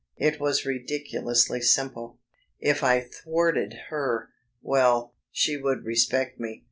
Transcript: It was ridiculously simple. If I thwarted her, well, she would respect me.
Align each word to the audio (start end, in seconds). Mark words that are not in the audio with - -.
It 0.17 0.39
was 0.39 0.65
ridiculously 0.65 1.61
simple. 1.61 2.17
If 2.59 2.83
I 2.83 3.01
thwarted 3.01 3.75
her, 3.91 4.29
well, 4.63 5.13
she 5.31 5.57
would 5.57 5.85
respect 5.85 6.39
me. 6.39 6.59